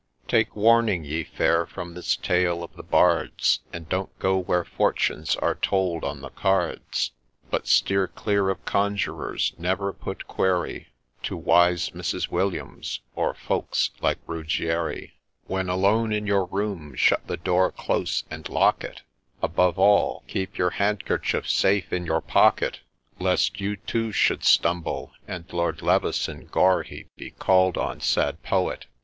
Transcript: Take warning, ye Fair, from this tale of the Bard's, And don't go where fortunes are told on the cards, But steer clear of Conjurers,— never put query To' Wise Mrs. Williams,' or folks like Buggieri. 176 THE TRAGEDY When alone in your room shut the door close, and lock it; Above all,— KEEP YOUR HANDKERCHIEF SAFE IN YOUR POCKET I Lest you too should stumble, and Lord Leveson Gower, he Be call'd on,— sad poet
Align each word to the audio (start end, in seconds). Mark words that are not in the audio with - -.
Take 0.27 0.55
warning, 0.55 1.05
ye 1.05 1.23
Fair, 1.23 1.67
from 1.67 1.93
this 1.93 2.15
tale 2.15 2.63
of 2.63 2.75
the 2.75 2.81
Bard's, 2.81 3.59
And 3.71 3.87
don't 3.87 4.17
go 4.17 4.35
where 4.35 4.65
fortunes 4.65 5.35
are 5.35 5.53
told 5.53 6.03
on 6.03 6.21
the 6.21 6.31
cards, 6.31 7.11
But 7.51 7.67
steer 7.67 8.07
clear 8.07 8.49
of 8.49 8.65
Conjurers,— 8.65 9.53
never 9.59 9.93
put 9.93 10.25
query 10.25 10.87
To' 11.21 11.37
Wise 11.37 11.91
Mrs. 11.91 12.29
Williams,' 12.31 13.01
or 13.15 13.35
folks 13.35 13.91
like 14.01 14.25
Buggieri. 14.25 15.11
176 15.45 15.45
THE 15.45 15.53
TRAGEDY 15.53 15.53
When 15.53 15.69
alone 15.69 16.11
in 16.11 16.25
your 16.25 16.45
room 16.45 16.95
shut 16.95 17.27
the 17.27 17.37
door 17.37 17.71
close, 17.71 18.23
and 18.31 18.49
lock 18.49 18.83
it; 18.83 19.03
Above 19.43 19.77
all,— 19.77 20.23
KEEP 20.27 20.57
YOUR 20.57 20.71
HANDKERCHIEF 20.71 21.47
SAFE 21.47 21.93
IN 21.93 22.07
YOUR 22.07 22.21
POCKET 22.21 22.79
I 23.19 23.23
Lest 23.23 23.61
you 23.61 23.75
too 23.75 24.11
should 24.11 24.43
stumble, 24.43 25.11
and 25.27 25.45
Lord 25.53 25.83
Leveson 25.83 26.47
Gower, 26.47 26.81
he 26.81 27.05
Be 27.17 27.29
call'd 27.29 27.77
on,— 27.77 28.01
sad 28.01 28.41
poet 28.41 28.87